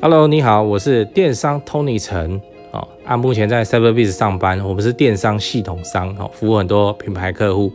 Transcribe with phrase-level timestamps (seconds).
[0.00, 7.72] Hello，你好，我是电商 Tony 陈哦，啊，目前在 Cyberbiz 上班，我们是电商系统商哦，服务很多品牌客户。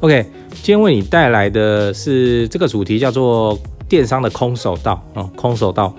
[0.00, 5.92] OK，今天为你带来的是这个主题，叫做电商的空手道哦，空手道。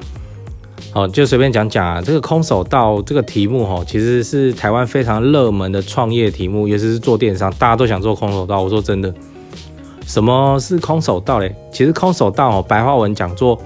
[0.92, 8.64] 好，就随便讲讲啊，这个空手道这个题目哈，其实是台湾非常热门的创业题目，尤其是做电商，大家都想做空手道。
[8.64, 9.14] 我说真的，
[10.08, 11.54] 什么是空手道嘞？
[11.72, 13.62] 其实空手道哦，白话文讲做。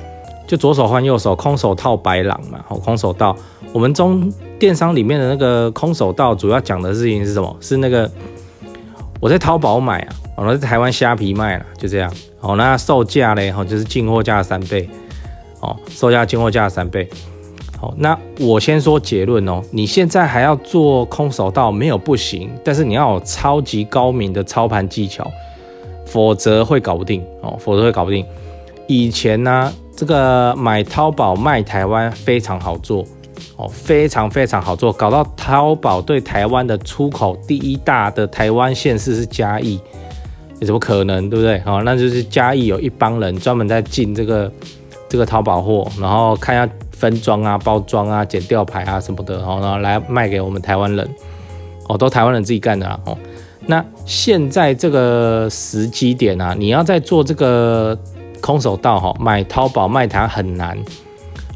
[0.45, 2.59] 就左手换右手，空手套白狼嘛。
[2.67, 3.35] 好，空手道。
[3.71, 7.55] 我们中电商里面的那个空手道，主要讲的事情是什么？
[7.59, 8.09] 是那个
[9.19, 12.13] 我在淘宝买啊，我在台湾虾皮卖了，就这样。
[12.39, 14.87] 好，那售价嘞，哈，就是进货价三倍。
[15.61, 17.09] 哦，售价进货价三倍。
[17.79, 19.61] 好，那我先说结论哦。
[19.71, 25.25] 你现在还要做空手道，没有不行，但是你要有超级高明的操盘技巧，
[26.05, 28.25] 否则会搞不定哦，否则会搞不定。
[28.87, 29.71] 以前呢？
[29.95, 33.05] 这个买淘宝卖台湾非常好做
[33.55, 39.79] 哦，非常非常好做，搞到淘宝对台湾的出口第一大的台湾县市是嘉义，
[40.59, 41.61] 有怎么可能，对不对？
[41.63, 44.51] 哦，那就是嘉义有一帮人专门在进这个
[45.07, 51.07] 这个淘宝货，然后看一下分装啊、包装啊、剪吊牌啊什么的，然后来卖给我们台湾人，
[51.87, 53.15] 哦，都台湾人自己干的哦。
[53.67, 57.95] 那现在这个时机点啊，你要在做这个。
[58.43, 60.77] 空手道哈，买淘宝卖台很难，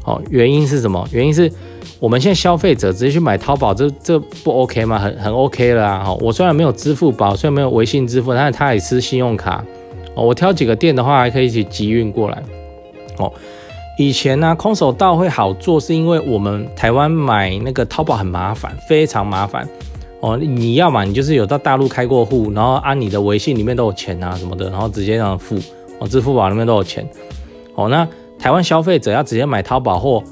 [0.04, 1.06] 哦，原因是什么？
[1.12, 1.52] 原因是
[2.00, 4.98] 我们现在消费者直接去买淘宝，这这不 OK 吗？
[4.98, 6.10] 很很 OK 了啊！
[6.20, 9.62] 我虽然没有支付宝，虽然没有微信支付，但是他也是信用卡。
[10.14, 12.42] 哦，我挑几个店的话，还可以一起集运过来。
[13.18, 13.30] 哦，
[13.98, 19.68] 以前呢，空手道会好做，是因为我们台湾买那个淘宝很麻烦，非常麻烦。
[20.20, 25.58] 哦，你要嘛，你就是有到大陆开过户，然后按你的微信里面都有钱啊什么的，然后直接让付。
[25.98, 27.08] 哦，支付宝那边都有钱，
[27.74, 28.06] 哦，那
[28.38, 30.22] 台湾消费者要直接买淘宝货，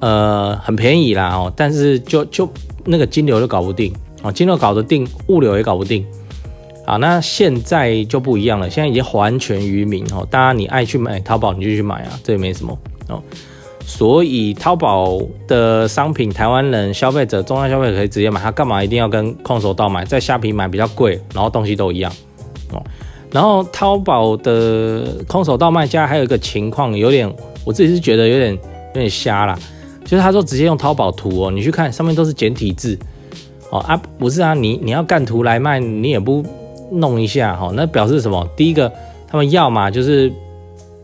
[0.00, 2.48] 呃，很便宜啦，哦，但是就就
[2.84, 6.04] 那个金流就搞不定，哦，金流搞得定，物流也搞不定，
[6.84, 12.76] 啊，那现在就不一样了，现在已经还权于民，哦，大家你爱去买淘宝你就去买啊，这也没什么，
[13.08, 13.22] 哦，
[13.84, 22.12] 所以淘宝的商品台湾人消费者，中央消费者可以直接买，他干嘛一定要跟空手道买，在虾皮买比较贵，然后东西都一样，
[22.72, 22.82] 哦。
[23.30, 27.30] 然后淘宝的空手道卖家还有一个情况，有点
[27.64, 29.58] 我自己是觉得有点有点瞎啦，
[30.02, 32.98] 就是他说直接用淘宝图哦，你去看上面都是简体字
[33.68, 36.42] 哦啊，不是啊，你你要干图来卖，你也不
[36.90, 38.48] 弄一下哈，那表示什么？
[38.56, 38.90] 第一个，
[39.26, 40.32] 他们要么就是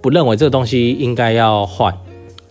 [0.01, 1.95] 不认为这个东西应该要换，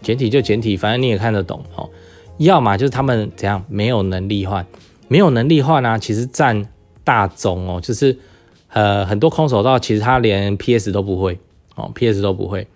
[0.03, 1.89] 简体就简体，反正你也看得懂哦；
[2.37, 4.63] 要么就是他们怎样没有能力换，
[5.07, 6.63] 没有能力换呢，其实占
[7.03, 8.19] 大宗哦，就是。
[8.73, 11.39] 呃，很多空手道其实他连 PS 都不会
[11.75, 12.67] 哦，PS 都不会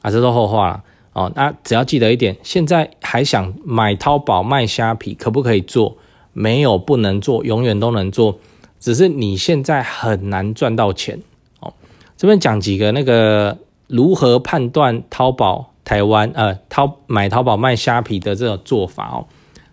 [0.00, 1.30] 啊，这都后话了哦。
[1.34, 5.98] 那只要记得一点，现在还想买淘宝卖虾皮，可不可以做？
[6.32, 8.38] 没有不能做，永远都能做，
[8.80, 11.20] 只是你现在很难赚到钱
[11.60, 11.74] 哦。
[12.16, 19.26] 这边讲几个那个如何判断淘宝台湾呃淘买淘宝卖虾皮的这种做法哦。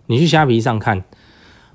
[0.06, 1.02] 你去虾皮上看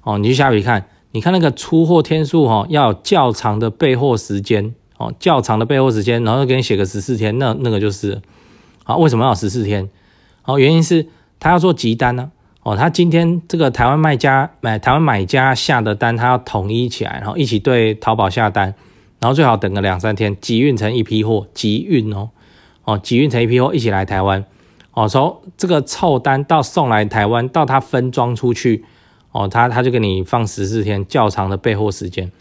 [0.03, 0.87] 哦，你去虾皮看。
[1.17, 8.21] 你看那个出货天数哈，要较长的备货时间哦，较长的备货时间，然后给你写个十四天，那那个就是
[8.83, 9.89] 啊，为什么要十四天？
[10.45, 11.07] 哦，原因是
[11.39, 12.29] 他要做急单呢，
[12.61, 18.75] 哦，他今天这个台湾卖家买台湾买家下的单，他要统一起来，然后一起对淘宝下单，
[19.19, 22.29] 然后最好等个两三天，集运成一批货，集运哦，
[22.83, 24.45] 哦，集运成一批货一起来台湾，
[24.93, 28.85] 哦，从这个凑单到送来台湾，到他分装出去。
[29.37, 32.31] 哦，他他就给你放十四天较长的备货时间，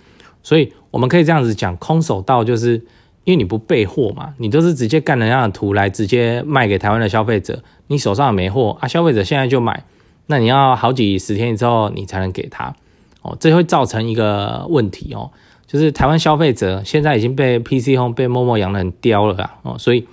[0.42, 2.76] 所以我们可以这样子讲，空手道就是
[3.24, 9.84] 因为你不备货嘛，你都是直接干人家的图来直接卖给台湾的消费者，你手上没货啊，消费者现在就买，
[10.24, 12.74] 那你要好几十天之后你才能给他，
[13.20, 15.30] 哦，这会造成一个问题哦，
[15.66, 20.06] 就是台湾消费者现在已经被 PC Home 被默默养的很刁了啊，哦，所以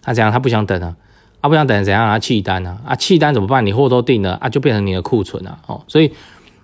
[0.00, 0.96] 他怎样，他不想等了。
[1.44, 2.18] 他不想等怎样啊？
[2.18, 2.78] 弃单啊？
[2.86, 3.66] 啊，弃单怎么办？
[3.66, 5.84] 你货都订了啊，就变成你的库存了哦。
[5.86, 6.10] 所以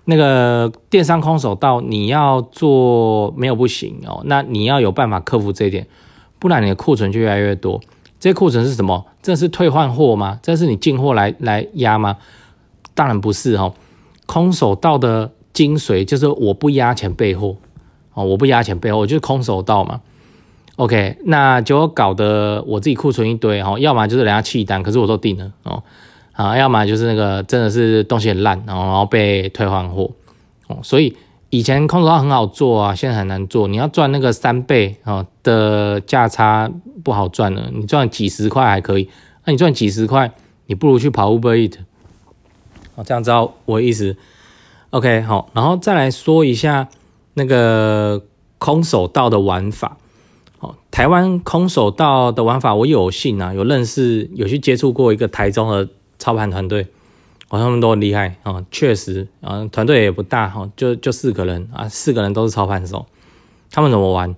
[0.05, 4.23] 那个电商空手道你要做没有不行哦。
[4.25, 5.85] 那你要有办法克服这一点，
[6.39, 7.79] 不然你的库存就越来越多。
[8.19, 9.05] 这库存是什么？
[9.21, 10.39] 这是退换货吗？
[10.41, 12.17] 这是你进货来来压吗？
[12.95, 13.75] 当然不是哦。
[14.25, 17.55] 空手道的精髓就是我不压钱备货
[18.15, 20.01] 哦，我不压钱备货，就是空手道嘛。
[20.81, 25.83] OK，那就搞得我自己库存一堆哈，要么就是人家弃单，可是我都订了哦，
[26.33, 30.09] 啊，要么就是那个真的是东西很烂，然后然后被退换货
[30.65, 31.15] 哦，所以
[31.51, 36.71] 以前空手道很好做啊，现在很难做，你要赚那个三倍啊的价差
[37.03, 39.07] 不好赚了，你赚几十块还可以
[39.45, 40.31] 那你赚几十块，
[40.65, 41.75] 你不如去跑 Uber Eat。
[42.95, 44.17] 哦，这样知道我意思。
[44.89, 46.89] OK，好，然后再来说一下
[47.35, 48.23] 那个
[48.57, 49.97] 空手道的玩法。
[50.61, 56.87] 哦，台湾空手道的玩法，我有幸啊，有认识，有去接触过一个台中的操盘团队，
[57.49, 63.05] 哦，他们都很厉害啊，确实啊，团队也不大哈，就就四个人啊，四个人都是操盘手，
[63.69, 64.33] 他们怎么玩？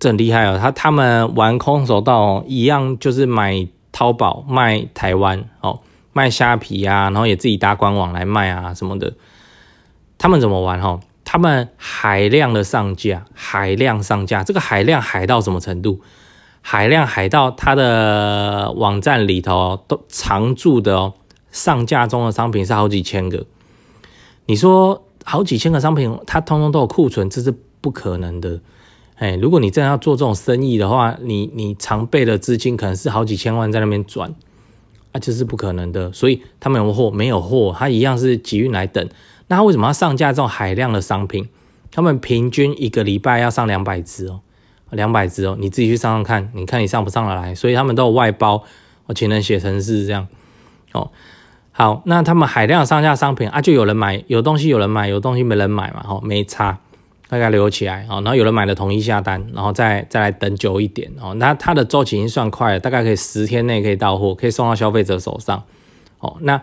[0.00, 5.78] 这很厉害哦，他他们玩空手道一样，就是买淘宝卖台湾哦。
[6.14, 9.14] 卖虾皮啊，然后也自己搭官网来卖啊什么的。
[10.18, 11.00] 他们怎么玩哈？
[11.32, 14.44] 他们海量的上架，海量上架。
[14.44, 16.02] 这个海量海到什么程度？
[16.60, 21.14] 海量海到它的网站里头都常驻的哦，
[21.50, 23.46] 上架中的商品是好几千个。
[24.44, 27.50] 你说好几千个商品，它通通都有库存，这是
[27.80, 28.60] 不可能的。
[29.14, 34.34] 哎，如果你真的要做这种生意的话，你你常备的资金可能是好几千万在那边转。
[35.12, 39.08] 啊，这是不可能的，所以他们有货没有货，他一样是集运来等。
[39.52, 41.46] 那他为什么要上架这种海量的商品？
[41.90, 44.40] 他们平均一个礼拜要上两百只哦，
[44.88, 47.54] 两百只哦，你自己去上上看，你看你上不上得来？
[47.54, 48.64] 所以他们都有外包，
[49.04, 50.26] 我请人写程式这样。
[50.92, 51.10] 哦，
[51.70, 56.78] 好，那他们海量上架商品啊，就有人买，有东西有人买，有东西没人买嘛，哦，没差。
[57.28, 61.34] 大概留起来哦，然后有人买了统一下单，然后再再来等久一点哦。
[61.34, 65.62] 那它的周期已经算快了，大概可以十天内可以到货，可以送到消费者手上
[66.20, 66.38] 哦。
[66.40, 66.62] 那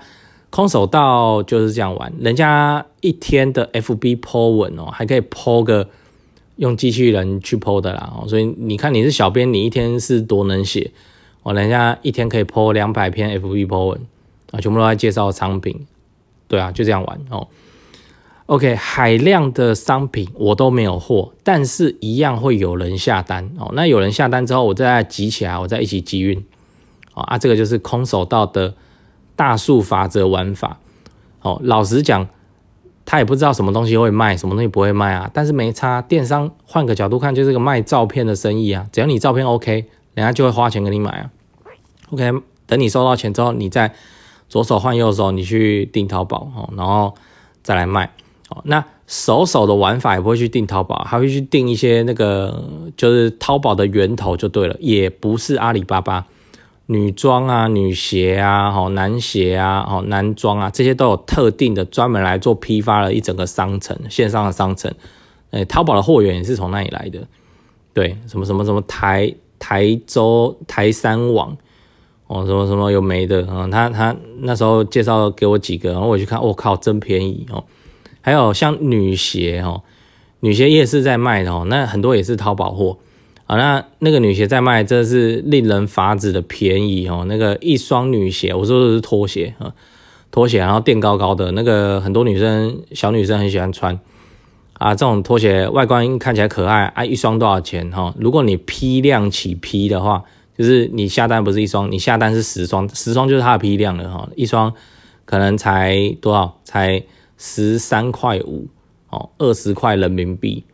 [0.50, 5.88] 空手道就是这样玩，人家一天的 FB po 文哦，还可以 po 个
[6.56, 8.28] 用机器人去 po 的啦哦。
[8.28, 10.92] 所以你看你是小编，你一天是多能写
[11.44, 14.02] 哦，人家一天可以 po 两百篇 FB po 文
[14.52, 15.86] 啊，全部都在介绍商品，
[16.48, 17.48] 对啊，就这样玩哦。
[18.48, 23.70] OK，海量的商品我都没有货，但是一样会有人下单哦。
[23.76, 26.44] 那有人下单之后，我再集起来，我再一起集运。
[27.14, 28.74] 哦啊，这个就是空手道的
[29.40, 30.80] 大数法则玩法。
[31.42, 32.28] 哦，老实讲，
[33.06, 35.32] 他也不知道什么东西会卖，什么东西不会卖啊。
[35.34, 38.86] 但是没差，电商换个角度看，就是个卖照片的生意啊。
[38.92, 41.32] 只要你照片 OK，人家就会花钱给你买啊。
[42.12, 42.34] OK，
[42.68, 43.94] 等你收到钱之后，你再
[44.50, 47.16] 左手换右手，你去订淘宝哦，然后
[47.64, 48.12] 再来卖。
[48.50, 52.62] 哦，那手手的玩法也不会去订淘宝，还会去订一些那个
[52.98, 56.26] 就是淘宝的源头就对了，也不是阿里巴巴
[56.92, 64.92] 女装啊、女鞋啊、好男鞋啊、好男装啊，这些都有特定的专门来做批发的一整个商城，线上的商城。
[65.52, 67.28] 哎，淘宝的货源也是从那里来的，
[67.94, 71.56] 对，什么什么什么台台州台山网，
[72.26, 73.68] 哦，什么什么有没的啊？
[73.72, 77.64] 他他那时候介绍给我几个，然后我去看，我靠，真便宜哦。
[78.22, 79.84] 还有像女鞋哦，
[80.40, 82.98] 女鞋夜市在卖的哦，那很多也是淘宝货
[83.50, 83.58] 啊。
[83.58, 87.26] 那那个女鞋在卖，这是令人发指的便宜哦。
[87.28, 89.74] 那个一双女鞋，我说的是拖鞋啊，
[90.30, 94.00] 拖鞋，然后垫高高的，那个很多女生小女生很喜欢穿
[94.74, 94.94] 啊。
[94.94, 98.14] 这种拖鞋外观看起来可爱啊，一双多少钱哈？
[98.20, 100.24] 如果你批量起批的话，
[100.56, 104.30] 就是你下单不是一双，你下单是十双，十双就是它的批量了哈。
[104.36, 104.72] 一双
[105.26, 106.60] 可能才多少？
[106.64, 107.04] 才。
[107.42, 108.68] 十三块五
[109.10, 110.66] 哦，二十块人民币，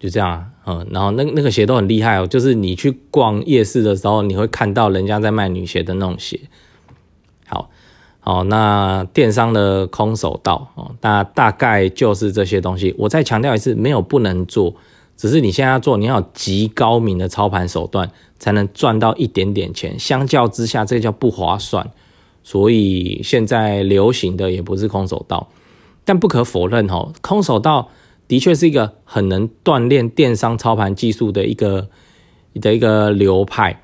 [0.00, 6.40] 就这样啊，嗯，然后那那个鞋都很厉害哦，就是你去逛夜市的时候，你会看到人家在卖女鞋的那种鞋。
[7.46, 7.68] 好，
[8.20, 12.94] 好，那电商的空手道哦，那大概就是这些东西。
[12.96, 14.74] 我再强调一次，没有不能做，
[15.18, 19.98] 只是你现在要做，你要极高明的操盘手段，才能赚到一点点钱。
[19.98, 21.90] 相较之下，这个叫不划算。
[22.42, 25.48] 所以现在流行的也不是空手道。
[26.06, 27.90] 但不可否认，哦，空手道
[28.30, 31.88] 的确是一个很能锻炼电商操盘技术的一个
[32.54, 33.80] 的一个流派。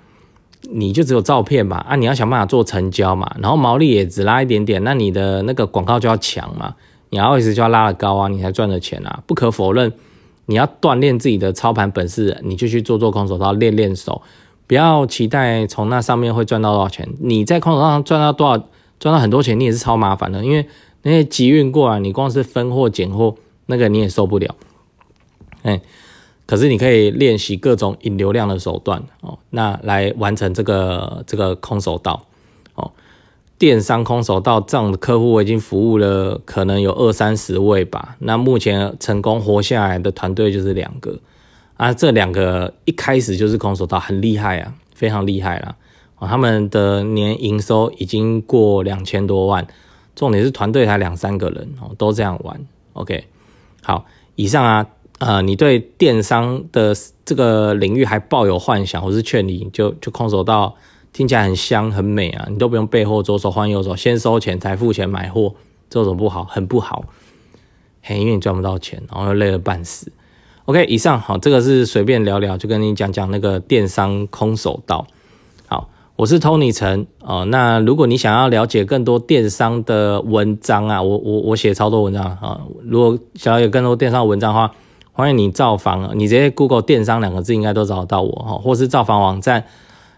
[0.71, 6.77] 你就只有照片嘛，啊，你要想办法做成交嘛，然后毛利也只拉一点点，那你的那个广告就要强嘛，
[7.11, 9.21] 你 ROI 就要拉得高啊，你才赚的钱啊。
[9.27, 9.93] 不可否认，
[10.47, 14.23] 你要锻炼自己的操盘本事，你就去做做空手道，练练手，
[14.69, 17.09] 不要期待从那上面会赚到多少钱。
[17.21, 18.69] 你在空手道上赚到多少，
[19.01, 20.65] 赚到很多钱，你也是超麻烦的，因为。
[21.03, 24.55] 那些集运过来，你光是分货拣货，那个你也受不了。
[25.63, 25.81] 哎，
[26.47, 32.25] 可是你可以练习各种引流量的手段哦，那来完成这个这个空手道
[32.75, 32.93] 哦。
[33.59, 38.17] 电商空手道这样的客户我已经服务了，可能有二三十位吧。
[38.21, 41.19] 那目前成功活下来的团队就是两个
[41.77, 45.75] 啊，这两个一开始就是空手道，很厉害啊，非常厉害啦。
[46.19, 49.67] 哦，他们的年营收已经过两千多万。
[50.15, 52.59] 重点是团队才两三个人哦，都这样玩。
[52.95, 53.27] OK，
[53.87, 54.87] 好，以上啊，
[55.21, 56.93] 呃，你对电商的
[57.25, 60.75] 这个领域还抱有幻想，我是劝你就就空手道
[61.13, 65.55] 听起来很香很美啊，你都不用背后左手换右手，先收钱才付钱买货，
[65.89, 67.05] 这种不好，很不好。
[68.03, 70.11] 嘿，因为你赚不到钱，然后又累得半死。
[70.65, 75.07] OK，以上好，这个是随便聊聊，就跟你讲讲那个电商空手道。
[76.17, 77.45] 我是 Tony 陈哦。
[77.45, 82.63] 那如果你想要了解更多电商的文章啊，我我我写超多文章啊。
[82.83, 84.75] 如果想要有更多电商文章的话，
[85.13, 89.65] 欢迎你造访，你直接 Google 电商两个字应该都找得到我哈，或是造访网站。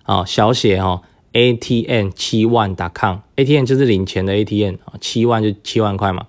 [0.05, 1.03] 啊，小写哈
[1.33, 6.27] ，ATM 七万 .com，ATM 就是领钱的 ATM 啊，七万就七万块嘛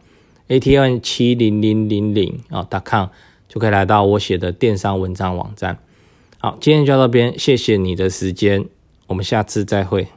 [0.48, 3.08] ，ATM 七零零零零啊 .com
[3.48, 5.78] 就可以来到我写的电商文章网站。
[6.40, 8.66] 好，今天就到这边，谢谢你的时间，
[9.10, 10.08] 我们下次再会。